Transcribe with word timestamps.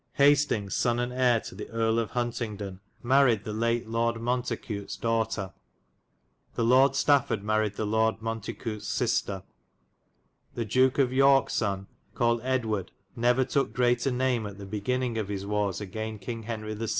Hastings 0.13 0.75
sonne 0.75 0.97
and 0.97 1.11
heire 1.13 1.41
to 1.43 1.53
the 1.53 1.67
Erie 1.71 2.01
of 2.01 2.13
Huntingdune 2.13 2.79
maried 3.03 3.43
the 3.43 3.53
late 3.53 3.87
Lorde 3.87 4.15
Mountecutes 4.19 4.97
dowghtar. 4.97 5.53
The 6.55 6.63
Lord 6.65 6.95
Stafford 6.95 7.43
maried 7.43 7.75
the 7.75 7.85
Lorde 7.85 8.19
Mountecuts 8.19 8.87
sistar. 8.87 9.43
The 10.55 10.65
Duke 10.65 10.97
of 10.97 11.13
Yorke 11.13 11.51
sunne 11.51 11.85
cauUyd 12.15 12.39
Edward 12.41 12.91
nevar 13.15 13.45
tooke 13.45 13.73
greatar 13.73 14.11
name 14.11 14.47
at 14.47 14.57
the 14.57 14.65
begininge 14.65 15.19
of 15.19 15.27
his 15.27 15.45
warres 15.45 15.79
agayne 15.79 16.17
Kynge 16.19 16.45
Henry 16.45 16.73
the 16.73 16.87
6. 16.87 16.89